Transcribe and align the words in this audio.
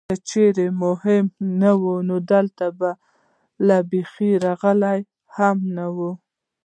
که 0.09 0.15
چېرې 0.29 0.67
مهم 0.83 1.25
نه 1.61 1.71
وای 1.81 2.01
نو 2.09 2.15
دلته 2.31 2.67
به 2.79 2.89
له 3.67 3.77
بېخه 3.89 4.29
راغلی 4.45 4.99
هم 5.35 5.57
نه 5.77 5.85
وې. 5.95 6.11